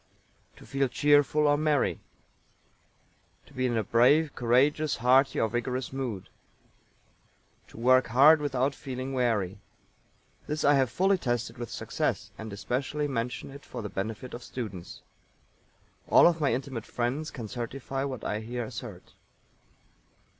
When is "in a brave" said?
3.67-4.33